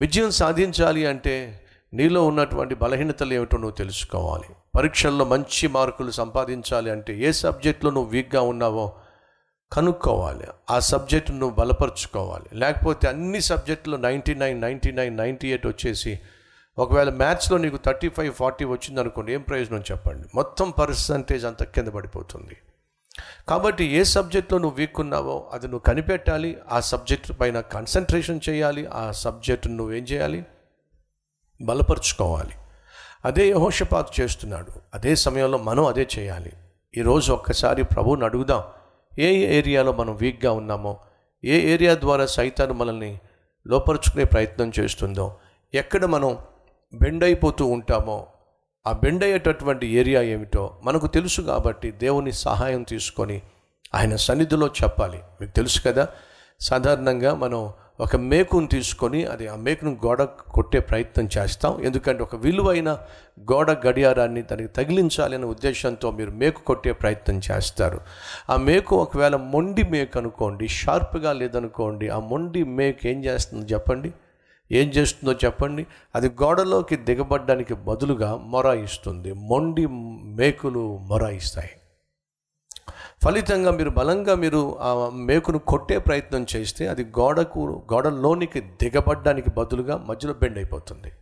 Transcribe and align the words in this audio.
విజయం 0.00 0.30
సాధించాలి 0.30 1.06
అంటే 1.06 1.60
నీలో 1.94 2.26
ఉన్నటువంటి 2.26 2.74
బలహీనతలు 2.74 3.34
ఏమిటో 3.34 3.56
నువ్వు 3.56 3.76
తెలుసుకోవాలి. 3.76 4.54
పరీక్షల్లో 4.76 5.24
మంచి 5.24 5.68
మార్కులు 5.68 6.10
సంపాదించాలి 6.10 6.90
అంటే 6.90 7.18
ఏ 7.18 7.32
సబ్జెక్టులో 7.32 7.90
నువ్వు 7.90 8.10
వీక్గా 8.10 8.40
ఉన్నావో 8.40 8.92
కనుక్కోవాలి. 9.72 10.46
ఆ 10.70 10.78
సబ్జెక్టు 10.78 11.32
నువ్వు 11.32 11.56
బలపరుచుకోవాలి. 11.56 12.58
లేకపోతే 12.58 13.08
అన్ని 13.08 13.40
సబ్జెక్టులో 13.40 13.96
ninety 13.96 14.34
nine 14.34 14.60
ninety 14.60 14.92
nine 14.92 15.16
ninety 15.16 15.48
eight 15.48 15.66
వచ్చేసి 15.66 16.20
ఒకవేళ 16.78 17.10
మ్యాథ్స్లో 17.10 17.58
నీకు 17.58 17.76
థర్టీ 17.76 18.08
ఫైవ్ 18.08 18.34
ఫార్టీ 18.34 18.64
వచ్చింది 18.64 19.00
అనుకోండి 19.00 19.32
ఏం 19.32 19.40
ప్రయోజనం 19.40 19.82
చెప్పండి? 19.90 20.28
మొత్తం 20.34 20.70
పర్సంటేజ్ 20.70 21.44
అంత 21.44 21.62
కింద 21.62 21.88
పడిపోతుంది. 21.88 22.56
కాబట్టి 23.50 23.84
ఏ 23.84 24.04
సబ్జెక్ట్లో 24.04 24.58
నువ్వు 24.58 24.76
వీక్ 24.76 25.00
ఉన్నావో 25.00 25.50
అది 25.52 25.66
నువ్వు 25.66 25.78
కనిపెట్టాలి 25.78 26.56
ఆ 26.72 26.80
సబ్జెక్ట్ 26.80 27.40
పైన 27.40 27.60
కాన్సన్ట్రేషన్ 27.60 28.40
చేయాలి 28.48 28.86
ఆ 28.86 29.10
సబ్జెక్టును 29.10 29.76
నువ్వేం 29.76 30.04
చేయాలి? 30.04 30.44
బలపరుచుకోవాలి. 31.62 32.54
అదే 33.24 33.48
యహోషపాత్ 33.50 34.20
చేస్తున్నాడు. 34.20 34.72
అదే 34.94 35.14
సమయంలో 35.14 35.58
మనం 35.58 35.86
అదే 35.86 36.08
చేయాలి. 36.18 36.52
ఈరోజు 36.96 37.32
ఒక్కసారి 37.32 37.82
ప్రభువుని 37.84 38.24
అడుగుదాం 38.24 38.62
ఏ 39.18 39.30
ఏరియాలో 39.58 39.92
మనం 39.92 40.16
వీక్గా 40.16 40.52
ఉన్నామో 40.52 41.00
ఏ 41.44 41.72
ఏరియా 41.72 41.94
ద్వారా 41.94 42.26
సైతాన్ని 42.26 42.76
మనల్ని 42.76 43.18
లోపరుచుకునే 43.66 44.24
ప్రయత్నం 44.24 44.72
చేస్తుందో 44.80 45.36
ఎక్కడ 45.74 46.04
మనం 46.04 46.38
బెండ్ 46.94 47.24
అయిపోతూ 47.24 47.66
ఉంటామో 47.66 48.26
ఆ 48.86 48.92
బెండ్ 48.92 49.24
అయ్యేటటువంటి 49.24 49.86
ఏరియా 49.86 50.22
ఏమిటో 50.22 50.76
మనకు 50.84 51.06
తెలుసు 51.06 51.42
కాబట్టి 51.42 51.90
దేవుని 51.90 52.32
సహాయం 52.32 52.82
తీసుకొని 52.82 53.42
ఆయన 53.94 54.16
సన్నిధిలో 54.16 54.66
చెప్పాలి. 54.66 55.18
మీకు 55.40 55.52
తెలుసు 55.52 55.82
కదా? 55.86 56.08
సాధారణంగా 56.60 57.34
మనం 57.34 57.72
ఒక 58.00 58.16
మేకును 58.16 58.66
తీసుకొని 58.66 59.24
అది 59.24 59.48
ఆ 59.48 59.54
మేకును 59.54 59.90
గోడ 60.06 60.22
కొట్టే 60.22 60.80
ప్రయత్నం 60.80 61.28
చేస్తాం. 61.38 61.82
ఎందుకంటే 61.84 62.22
ఒక 62.22 62.36
విలువైన 62.36 62.98
గోడ 63.52 63.70
గడియారాన్ని 63.70 64.42
దానికి 64.42 64.72
తగిలించాలి 64.72 65.36
అనే 65.36 65.44
ఉద్దేశంతో 65.44 66.10
మీరు 66.10 66.30
మేకు 66.30 66.60
కొట్టే 66.60 66.92
ప్రయత్నం 66.92 67.40
చేస్తారు. 67.52 68.00
ఆ 68.50 68.56
మేకు 68.56 68.96
ఒకవేళ 68.96 69.36
మొండి 69.36 69.82
మేకు 69.82 70.18
అనుకోండి 70.18 70.68
షార్ప్గా 70.68 71.32
లేదనుకోండి 71.32 72.08
ఆ 72.08 72.18
మొండి 72.18 72.64
మేకు 72.64 73.06
ఏం 73.06 73.24
చేస్తుంది 73.24 73.72
చెప్పండి? 73.72 74.12
ఏం 74.72 74.88
చేస్తుందో 74.88 75.32
చెప్పండి. 75.32 75.86
అది 76.14 76.28
గోడలోకి 76.28 76.96
దిగబడ్డానికి 76.96 77.74
బదులుగా 77.74 78.36
మొరాయిస్తుంది. 78.36 79.32
మొండి 79.32 79.86
మేకులు 80.36 80.98
మొరాయిస్తాయి. 80.98 81.70
ఫలితంగా 83.24 83.70
మీరు 83.70 83.90
బలంగా 83.90 84.34
మీరు 84.34 84.78
ఆ 84.80 85.10
మేకును 85.14 85.58
కొట్టే 85.58 85.98
ప్రయత్నం 85.98 86.46
చేస్తే 86.56 86.86
అది 86.86 87.04
గోడకు 87.04 87.82
గోడలోనికి 87.92 88.60
దిగబడ్డానికి 88.60 89.50
బదులుగా 89.50 89.96
మధ్యలో 89.96 90.34
బెండ్ 90.34 90.58
అయిపోతుంది. 90.58 91.12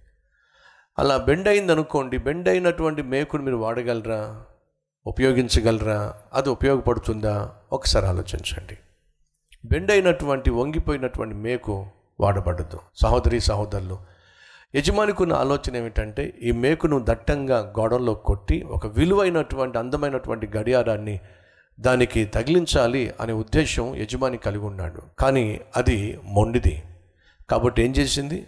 అలా 0.98 1.16
బెండ్ 1.16 1.48
అయింది 1.48 1.72
అనుకోండి 1.72 2.18
బెండ్ 2.18 2.48
అయినటువంటి 2.48 3.02
మేకును 3.02 3.42
మీరు 3.42 3.56
వాడగలరా? 3.56 4.44
ఉపయోగించగలరా? 5.06 6.14
అది 6.32 6.48
ఉపయోగపడుతుందా? 6.48 7.54
ఒకసారి 7.72 8.06
ఆలోచించండి. 8.06 8.78
బెండ్ 9.64 9.90
అయినటువంటి 9.90 10.50
వంగిపోయినటువంటి 10.50 11.34
మేకు 11.34 11.86
వాడబడదు 12.20 12.80
సహోదరి 12.96 13.40
సహోదరులు 13.40 13.98
యజమానికి 14.74 15.22
ఉన్న 15.22 15.32
ఆలోచన 15.32 15.76
ఏమిటంటే 15.76 16.34
ఈ 16.42 16.52
మేకును 16.52 17.04
దట్టంగా 17.08 17.74
గోడంలో 17.78 18.14
కొట్టి 18.14 18.62
ఒక 18.62 18.86
విలువైనటువంటి 18.86 19.78
అందమైనటువంటి 19.78 20.50
గడియారాన్ని 20.56 21.20
దానికి 21.80 22.24
తగిలించాలి 22.24 23.12
అనే 23.20 23.32
ఉద్దేశం 23.32 23.96
యజమాని 23.96 24.36
కలిగి 24.36 24.64
ఉన్నాడు. 24.64 25.02
కానీ 25.18 25.60
అది 25.76 26.20
మొండిది. 26.24 26.82
కాబట్టి 27.50 27.82
ఏం 27.82 27.90
చేసింది? 27.90 28.46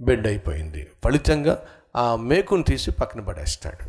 బెండ్ 0.00 0.26
అయిపోయింది. 0.26 0.90
ఫలితంగా 1.04 1.62
ఆ 1.96 2.16
మేకును 2.16 2.62
తీసి 2.62 2.90
పక్కన 2.90 3.20
పడేస్తాడు. 3.20 3.86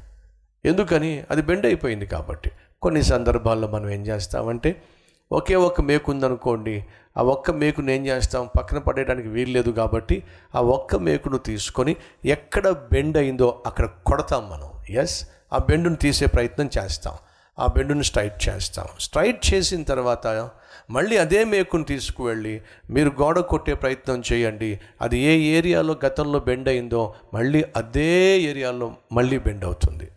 ఎందుకని? 0.67 1.23
అది 1.31 1.41
బెండ్ 1.41 1.65
అయిపోయింది 1.65 2.05
కాబట్టి. 2.05 2.51
కొన్ని 2.81 3.03
సందర్భాల్లో 3.03 3.67
మనం 3.67 3.89
ఏం 3.89 4.07
చేస్తామంటే 4.07 4.83
ఒకే 5.31 5.55
ఒక్క 5.55 5.81
మేకు 5.81 6.11
ఉందనుకోండి 6.11 6.85
ఆ 7.17 7.23
ఒక్క 7.23 7.51
మేకును 7.51 7.91
ఏం 7.91 8.07
చేస్తాం? 8.07 8.49
పక్కన 8.57 8.77
పడేయడానికి 8.77 9.27
వీల్లేదు 9.27 9.71
కాబట్టి 9.71 10.23
ఆ 10.55 10.61
ఒక్క 10.61 10.95
మేకును 10.95 11.37
తీసుకొని 11.37 11.95
ఎక్కడ 12.25 12.69
బెండ్ 12.69 13.17
అయిందో 13.17 13.63
అక్కడ 13.65 13.85
కొడతాం 13.85 14.49
మనం. 14.49 14.69
ఎస్ 14.89 15.29
ఆ 15.53 15.57
బెండును 15.57 15.95
తీసే 15.95 16.25
ప్రయత్నం 16.25 16.69
చేస్తాం. 16.77 17.13
ఆ 17.59 17.67
బెండును 17.67 18.01
స్ట్రైట్ 18.01 18.49
చేస్తాం. 18.49 18.85
స్ట్రైట్ 18.99 19.53
చేసిన 19.53 19.83
తర్వాత 19.83 20.49
మళ్ళీ 20.89 21.17
అదే 21.17 21.43
మేకును 21.43 21.83
తీసుకువెళ్ళి 21.83 22.61
మీరు 22.89 23.09
గోడ 23.09 23.39
కొట్టే 23.39 23.73
ప్రయత్నం 23.73 24.23
చేయండి. 24.33 24.79
అది 25.01 25.19
ఏ 25.19 25.37
ఏరియాలో 25.57 25.95
గతంలో 26.05 26.39
బెండ్ 26.39 26.69
అయిందో 26.69 27.13
మళ్ళీ 27.33 27.65
అదే 27.75 28.39
ఏరియాలో 28.39 28.95
మళ్ళీ 29.11 29.37
బెండ్ 29.37 29.65
అవుతుంది. 29.65 30.07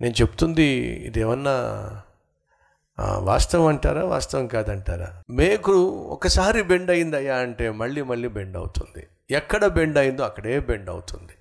నేను 0.00 0.14
చెప్తుంది 0.20 0.62
ఇది 1.06 1.20
ఏమన్నా 1.20 1.54
వాస్తవం 3.00 3.66
అంటారా? 3.66 4.04
వాస్తవం 4.04 4.46
కాదంటారా? 4.46 5.22
మేకు 5.30 5.72
ఒకసారి 5.86 6.62
బెండ్ 6.62 6.90
అయిందయ్యా 6.90 7.36
అంటే 7.36 7.70
మళ్ళీ 7.70 8.02
మళ్ళీ 8.02 8.28
బెండ్ 8.28 8.56
అవుతుంది. 8.56 9.06
ఎక్కడ 9.30 9.66
బెండ్ 9.66 9.98
అయిందో 9.98 10.22
అక్కడే 10.22 10.60
బెండ్ 10.60 10.90
అవుతుంది. 10.90 11.32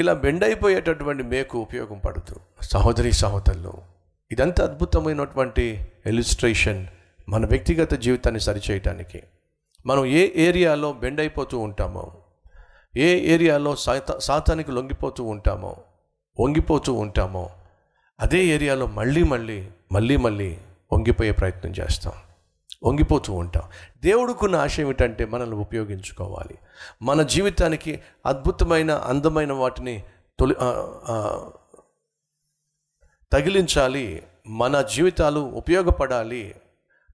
ఇలా 0.00 0.12
బెండ్ 0.12 0.44
అయిపోయేటటువంటి 0.44 1.22
మేకు 1.22 1.58
ఉపయోగం 1.58 1.98
పడుతూ 1.98 2.34
సహోదరి 2.62 3.12
సహోదరులు 3.12 3.72
ఇదంతా 4.32 4.64
అద్భుతమైనటువంటి 4.64 5.92
ఎలిస్ట్రేషన్ 6.06 6.86
మన 7.28 7.46
వ్యక్తిగత 7.46 7.94
జీవితాన్ని 7.94 8.40
సరిచేయటానికి. 8.40 9.22
మనం 9.86 10.06
ఏ 10.06 10.28
ఏరియాలో 10.36 10.92
బెండ్ 10.92 11.20
అయిపోతూ 11.20 11.58
ఉంటామో 11.58 12.12
ఏ 12.96 13.20
ఏరియాలో 13.34 13.76
సాత 13.76 14.18
సాతానికి 14.18 14.72
లొంగిపోతూ 14.72 15.24
ఉంటామో 15.24 15.76
వంగిపోతూ 16.40 16.92
ఉంటామో 16.92 17.50
అదే 18.20 18.44
ఏరియాలో 18.44 18.86
మళ్ళీ 18.86 19.22
మళ్ళీ 19.22 19.68
మళ్ళీ 19.92 20.16
మళ్ళీ 20.16 20.58
వంగిపోయే 20.92 21.32
ప్రయత్నం 21.32 21.72
చేస్తాం. 21.72 22.12
వంగిపోతూ 22.84 23.32
ఉంటాం. 23.32 23.62
దేవుడుకున్న 24.02 24.56
ఆశయం 24.56 24.84
ఏమిటంటే 24.84 25.24
మనల్ని 25.24 25.56
ఉపయోగించుకోవాలి. 25.56 26.58
మన 27.02 27.22
జీవితానికి 27.22 28.00
అద్భుతమైన 28.26 28.90
అందమైన 28.90 29.52
వాటిని 29.52 30.04
తొలి 30.38 30.54
తగిలించాలి. 33.32 34.22
మన 34.46 34.82
జీవితాలు 34.82 35.40
ఉపయోగపడాలి. 35.40 36.54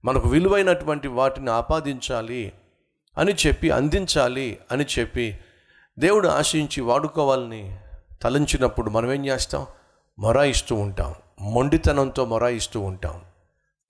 మనకు 0.05 0.29
విలువైనటువంటి 0.29 1.07
వాటిని 1.07 1.49
ఆపాదించాలి 1.49 2.53
అని 3.17 3.35
చెప్పి 3.47 3.69
అందించాలి 3.69 4.57
అని 4.71 4.85
చెప్పి 4.99 5.39
దేవుడు 5.99 6.27
ఆశించి 6.27 6.81
వాడుకోవాలని 6.81 7.77
తలంచినప్పుడు 8.21 8.89
మనం 8.89 9.13
ఏం 9.13 9.25
చేస్తాం? 9.25 9.65
మొరాయిస్తూ 10.19 10.75
ఉంటాం. 10.75 11.15
మొండితనంతో 11.41 12.25
మొరాయిస్తూ 12.25 12.79
ఉంటాం. 12.79 13.21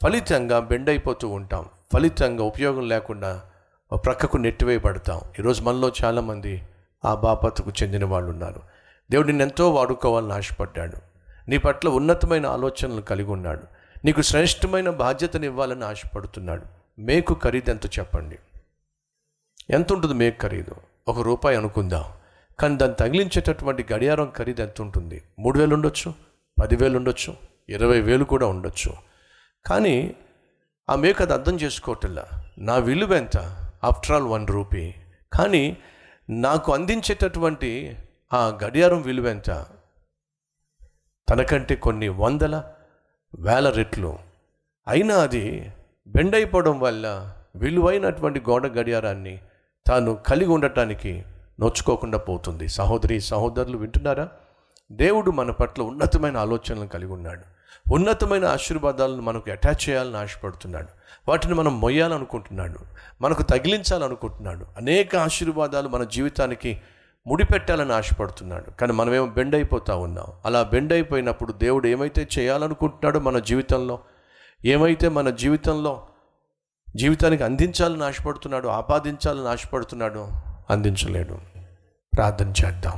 ఫలితంగా 0.04 0.60
బెండ్ 0.60 0.90
అయిపోతూ 0.90 1.30
ఉంటాం. 1.30 1.66
ఫలితంగా 1.94 2.44
ఉపయోగం 2.44 2.88
లేకుండా 2.88 3.42
ప్రక్కకు 3.96 4.38
నెట్టివేయబడతాం. 4.38 5.22
ఈరోజు 5.40 5.62
మనలో 5.62 5.92
చాలామంది 6.04 6.64
ఆ 7.06 7.16
బాపతకు 7.16 7.72
చెందిన 7.84 8.06
వాళ్ళు 8.06 8.32
ఉన్నారు 8.32 8.62
దేవుడు 9.12 9.28
నిన్ను 9.28 9.44
ఎంతో 9.44 9.74
వాడుకోవాలని 9.74 10.34
ఆశపడ్డాడు. 10.34 10.98
నీ 11.50 11.58
పట్ల 11.58 11.90
ఉన్నతమైన 11.90 12.46
ఆలోచనలు 12.46 13.02
కలిగి 13.02 13.32
ఉన్నాడు. 13.32 13.64
నీకు 14.06 14.22
శ్రేష్టమైన 14.22 14.90
బాధ్యతను 14.90 15.46
ఇవ్వాలని 15.46 15.86
ఆశపడుతున్నాడు. 15.86 16.64
మేకు 17.00 17.38
ఖరీదు 17.44 17.70
ఎంత 17.70 18.00
చెప్పండి? 18.00 18.40
ఎంత 19.70 19.94
ఉంటుంది 19.94 20.14
మేకు 20.14 20.42
ఖరీదు? 20.42 20.76
ఒక 21.08 21.20
రూపాయి 21.20 21.58
అనుకుందాం. 21.58 22.04
కానీ 22.59 22.78
దాన్ని 22.78 22.97
తగిలించేటటువంటి 22.97 23.85
గడియారం 23.94 24.31
ఖరీదు 24.35 24.62
ఎంత 24.62 24.81
ఉంటుంది? 24.81 25.23
మూడు 25.40 25.59
వేలు 25.59 25.73
ఉండొచ్చు 25.73 26.13
పదివేలు 26.62 26.97
ఉండొచ్చు 26.97 27.35
ఇరవై 27.69 28.01
వేలు 28.01 28.23
కూడా 28.23 28.47
ఉండొచ్చు. 28.47 28.94
కానీ 29.66 30.16
ఆ 30.90 30.96
మేక 30.96 31.22
అది 31.22 31.34
అర్థం 31.34 31.56
చేసుకోవట్లా. 31.56 32.25
నా 32.57 32.78
విలువ 32.78 33.13
ఎంత? 33.13 33.38
After 33.84 34.12
all 34.12 34.23
one 34.23 34.47
rupee. 34.47 34.94
కానీ 35.34 35.78
నాకు 36.29 36.73
అందించేటటువంటి 36.73 37.97
ఆ 38.34 38.59
గడియారం 38.64 39.02
విలువ 39.02 39.28
ఎంత? 39.28 39.66
తనకంటే 41.29 41.76
కొన్ని 41.76 42.08
వందల 42.08 42.64
వేల 43.35 43.70
రెట్లు. 43.70 44.20
అయినా 44.87 45.16
అది 45.16 45.73
బెండ్ 46.08 46.35
అయిపోవడం 46.35 46.79
వల్ల 46.79 47.34
విలువైనటువంటి 47.55 48.40
గోడ 48.40 48.67
గడియారాన్ని 48.67 49.40
తాను 49.87 50.16
కలిగి 50.16 50.49
ఉండటానికి 50.49 51.23
నోచుకోకుండా 51.59 52.18
పోతుంది. 52.18 52.68
సహోదరి 52.68 53.22
సహోదరులు 53.22 53.78
వింటున్నారా? 53.78 54.30
దేవుడు 54.92 55.32
మన 55.32 55.52
పట్ల 55.52 55.82
ఉన్నతమైన 55.82 56.38
ఆలోచనలు 56.38 56.86
కలిగి 56.86 57.12
ఉన్నాడు. 57.12 57.58
ఉన్నతమైన 57.94 58.46
ఆశీర్వాదాలను 58.46 59.22
మనకు 59.22 59.52
అటాచ్ 59.52 59.90
చేయాలని 59.90 60.18
ఆశపడుతున్నాడు. 60.18 60.88
వాటిని 61.30 61.54
మనం 61.54 61.82
మొయ్యాలనుకుంటున్నాడు. 61.82 62.80
మనకు 63.22 63.44
తగిలించాలనుకుంటున్నాడు. 63.44 64.66
అనేక 64.78 65.16
ఆశీర్వాదాలు 65.16 65.90
మన 65.90 66.04
జీవితానికి 66.04 66.82
ముడిపెట్టాలని 67.28 67.94
ఆశపడుతున్నాడు. 67.94 68.70
కానీ 68.70 68.94
మనమేమో 68.94 69.26
బెండ్ 69.26 69.56
అయిపోతూ 69.56 70.00
ఉన్నాం. 70.00 70.26
అలా 70.46 70.64
బెండ్ 70.64 70.94
అయిపోయినప్పుడు 70.94 71.52
దేవుడు 71.52 71.88
ఏమైతే 71.88 72.28
చేయాలనుకుంటున్నాడో 72.40 73.20
మన 73.20 73.40
జీవితంలో 73.40 74.00
ఏమైతే 74.66 75.09
మన 75.09 75.30
జీవితంలో 75.30 76.08
జీవితానికి 76.96 77.44
అందించాలని 77.44 78.04
ఆశపడుతున్నాడు 78.04 78.68
ఆపాదించాలని 78.68 79.50
ఆశపడుతున్నాడు 79.50 80.47
అందించలేడు. 80.69 81.37
ప్రార్థన 82.16 82.53
చేద్దాం. 82.66 82.93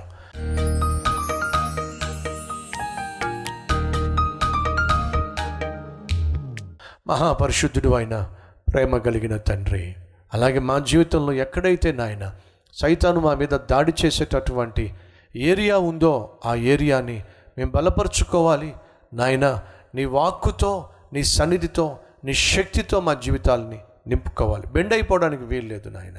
మహాపరిశుద్ధుడు 7.07 7.93
అయిన 7.93 8.29
ప్రేమ 8.73 8.97
కలిగిన 8.97 9.37
తండ్రి 9.37 9.95
అలాగే 10.33 10.59
మా 10.59 10.79
జీవితంలో 10.79 11.33
ఎక్కడైతే 11.33 11.91
నాయన 11.91 12.35
సైతాను 12.73 13.19
మా 13.19 13.33
మీద 13.33 13.49
దాడి 13.49 13.93
చేసేటటువంటి 14.05 14.93
ఏరియా 15.35 15.77
ఉందో 15.77 16.39
ఆ 16.45 16.55
ఏరియాని 16.55 17.23
మేము 17.57 17.71
బలపరుచుకోవాలి. 17.71 18.73
నాయన 19.13 19.61
నీ 19.95 20.05
వాక్కుతో 20.05 20.89
నీ 21.13 21.23
సన్నిధితో 21.23 21.99
నీ 22.23 22.33
శక్తితో 22.33 22.99
మా 22.99 23.13
జీవితాలని 23.13 23.79
నింపుకోవాలి. 24.07 24.67
బెండ్ 24.67 24.93
అయిపోవడానికి 24.93 25.43
వీల్లేదు 25.43 25.89
నాయన. 25.89 26.17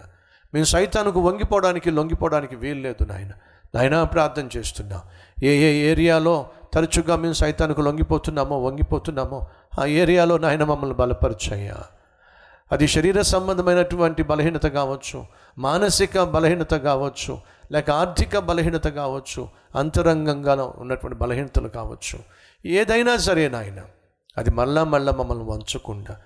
మేము 0.55 0.65
సైతానికి 0.65 1.19
వంగిపోవడానికి 1.19 1.91
లొంగిపోవడానికి 1.91 2.57
వీలు 2.57 2.81
లేదు 2.81 3.05
నాయన. 3.05 3.31
నాయన 3.75 4.03
ప్రార్థన 4.03 4.49
చేస్తున్నాం. 4.57 5.01
ఏ 5.43 5.53
ఏ 5.53 5.91
ఏరియాలో 5.91 6.49
తరచుగా 6.75 7.17
మేము 7.17 7.33
సైతానికి 7.33 7.83
లొంగిపోతున్నామో 7.83 8.59
వంగిపోతున్నామో 8.59 9.49
ఆ 9.81 9.85
ఏరియాలో 9.85 10.39
నాయన 10.39 10.65
మమ్మల్ని 10.65 10.97
బలపరచయ్యా. 10.97 11.77
అది 12.73 12.89
శరీర 12.89 13.23
సంబంధమైనటువంటి 13.23 14.23
బలహీనత 14.23 14.67
కావచ్చు 14.67 15.27
మానసిక 15.59 16.23
బలహీనత 16.23 16.75
కావచ్చు 16.75 17.39
లేక 17.73 17.91
ఆర్థిక 17.91 18.39
బలహీనత 18.39 18.87
కావచ్చు 18.89 19.49
అంతరంగంగా 19.77 20.73
ఉన్నటువంటి 20.77 21.19
బలహీనతలు 21.19 21.69
కావచ్చు. 21.69 22.19
ఏదైనా 22.67 23.17
సరే 23.17 23.49
నాయన 23.49 23.81
అది 24.39 24.51
మళ్ళా 24.51 24.85
మళ్ళా 24.85 25.13
మమ్మల్ని 25.13 25.45
వంచకుండా 25.45 26.17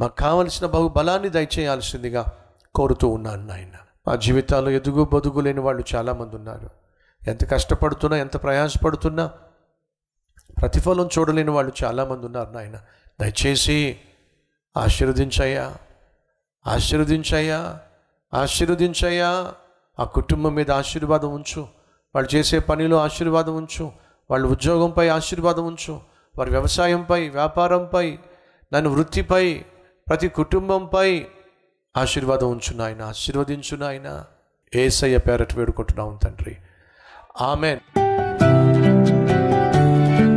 మాకు 0.00 0.16
కావలసిన 0.16 0.66
బహు 0.66 0.88
బలాన్ని 0.88 1.28
దయచేయాల్సిందిగా 1.28 2.32
కోరుతూ 2.74 3.08
ఉన్నాను 3.08 3.46
నాయన. 3.46 3.72
మా 4.08 4.16
జీవితాల్లో 4.16 4.70
ఎదుగు 4.70 5.04
బొదుగు 5.04 5.40
లేని 5.40 5.60
వాళ్ళు 5.60 5.84
చాలామంది 5.94 6.36
ఉన్నారు. 6.36 6.70
ఎంత 7.28 7.50
కష్టపడుతున్నా 7.50 8.18
ఎంత 8.18 8.42
ప్రయాసపడుతున్నా 8.42 9.30
ప్రతిఫలం 10.60 11.08
చూడలేని 11.18 11.50
వాళ్ళు 11.50 11.72
చాలామంది 11.84 12.26
ఉన్నారు 12.26 12.50
నాయన. 12.50 12.80
దయచేసి 13.20 14.00
ఆశీర్వదించయ్యా 14.76 15.76
ఆశీర్వదించయ్యా 16.66 17.80
ఆశీర్వదించయ్యా. 18.34 19.52
ఆ 20.00 20.04
కుటుంబం 20.04 20.54
మీద 20.54 20.70
ఆశీర్వాదం 20.70 21.34
ఉంచు. 21.34 21.68
వాళ్ళు 22.14 22.36
చేసే 22.36 22.58
పనిలో 22.58 22.96
ఆశీర్వాదం 22.96 23.56
ఉంచు. 23.56 23.92
వాళ్ళ 24.30 24.46
ఉద్యోగంపై 24.46 25.08
ఆశీర్వాదం 25.08 25.66
ఉంచు. 25.66 26.00
వారి 26.38 26.50
వ్యవసాయంపై 26.50 27.28
వ్యాపారంపై 27.28 28.18
నన్ను 28.72 28.90
వృత్తిపై 28.90 29.64
ప్రతి 30.08 30.28
కుటుంబంపై 30.28 31.26
ఆశీర్వాదం 31.96 32.50
ఉంచు 32.50 32.76
నాయన 32.76 33.02
ఆశీర్వదించు 33.02 33.76
నాయన. 33.76 34.24
ఏసయ్య 34.74 35.18
పేరట్ 35.18 35.56
వేడుకుంటున్నాం 35.56 36.18
తండ్రి. 36.22 36.56
ఆమెన్. 37.40 38.03